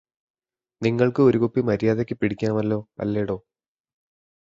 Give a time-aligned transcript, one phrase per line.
[0.81, 3.37] നിങ്ങള്ക്ക് ഒരു കുപ്പി മര്യാദയ്ക്ക് പിടിക്കാമല്ലോ അല്ലേടോ